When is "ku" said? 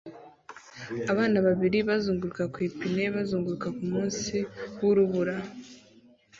2.53-2.57